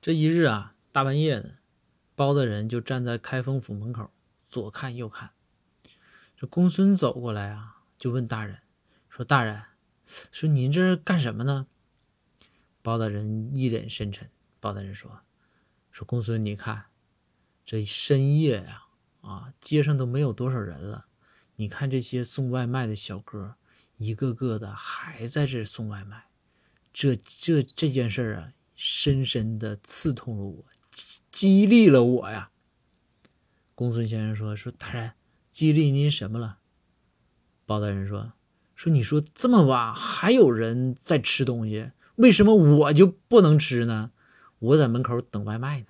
[0.00, 1.56] 这一日啊，大半夜的，
[2.14, 4.12] 包大人就站在开封府门口，
[4.44, 5.32] 左看右看。
[6.36, 8.60] 这公孙走过来啊，就问大人
[9.08, 9.60] 说：“大人，
[10.06, 11.66] 说您这干什么呢？”
[12.80, 14.30] 包大人一脸深沉。
[14.60, 15.22] 包大人说
[15.90, 16.86] ：“说公孙，你看
[17.64, 18.84] 这深夜呀，
[19.22, 21.06] 啊，街上都没有多少人了。
[21.56, 23.56] 你看这些送外卖的小哥，
[23.96, 26.28] 一个个的还在这送外卖。
[26.92, 32.52] 这这这件事啊。”深深的刺痛了我，激激励了我呀。
[33.74, 35.14] 公孙先生说：“说大人，
[35.50, 36.58] 激励您什么了？”
[37.66, 38.34] 包大人说
[38.76, 44.12] ：“说你说这么晚还有人在吃东西，为什么我就不能吃呢？
[44.60, 45.86] 我在门口等外卖呢。”